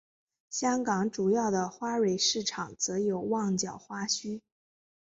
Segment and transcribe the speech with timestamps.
[0.49, 4.41] 香港主要的花卉市场则有旺角花墟。